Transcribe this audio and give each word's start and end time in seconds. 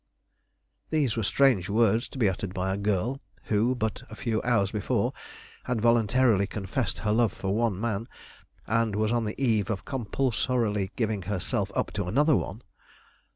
These 0.89 1.15
were 1.15 1.21
strange 1.21 1.69
words 1.69 2.07
to 2.07 2.17
be 2.17 2.27
uttered 2.27 2.55
by 2.55 2.73
a 2.73 2.77
girl 2.77 3.21
who 3.43 3.75
but 3.75 4.01
a 4.09 4.15
few 4.15 4.41
hours 4.41 4.71
before 4.71 5.13
had 5.65 5.79
voluntarily 5.79 6.47
confessed 6.47 6.97
her 7.05 7.11
love 7.11 7.31
for 7.31 7.53
one 7.53 7.79
man, 7.79 8.07
and 8.65 8.95
was 8.95 9.11
on 9.11 9.25
the 9.25 9.39
eve 9.39 9.69
of 9.69 9.85
compulsorily 9.85 10.89
giving 10.95 11.21
herself 11.21 11.71
up 11.75 11.91
to 11.91 12.05
another 12.05 12.35
one. 12.35 12.63